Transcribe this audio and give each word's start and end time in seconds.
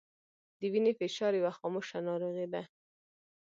د 0.59 0.61
وینې 0.73 0.91
فشار 0.99 1.31
یوه 1.39 1.51
خاموشه 1.59 1.97
ناروغي 2.07 2.47
ده 2.53 2.61